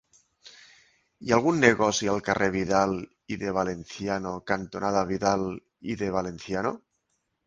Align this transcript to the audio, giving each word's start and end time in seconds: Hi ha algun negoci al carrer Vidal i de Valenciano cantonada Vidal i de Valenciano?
Hi 1.25 1.33
ha 1.33 1.33
algun 1.39 1.59
negoci 1.65 2.07
al 2.13 2.23
carrer 2.29 2.47
Vidal 2.55 2.93
i 3.35 3.37
de 3.41 3.51
Valenciano 3.57 4.31
cantonada 4.53 5.05
Vidal 5.13 5.45
i 5.95 5.99
de 6.01 6.09
Valenciano? 6.17 6.73